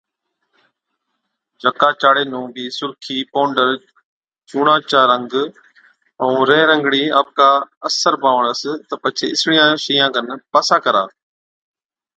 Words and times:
جڪا 1.61 1.89
چاڙي 2.01 2.23
نُون 2.31 2.45
بِي 2.55 2.65
سُرخِي، 2.77 3.17
پونڊر، 3.31 3.69
چُونڻان 4.49 4.79
چا 4.91 5.01
رنگ 5.11 5.33
ائُون 6.21 6.41
رِيهرنگڻِي 6.49 7.03
آپڪا 7.19 7.49
اثر 7.87 8.13
بانوَڻس 8.21 8.61
تہ 8.87 8.95
پڇي 9.01 9.27
اِسڙِيان 9.33 9.73
شئِيان 9.83 10.09
کن 10.15 10.25
پاسا 10.53 10.77
ڪرا۔ 10.85 11.03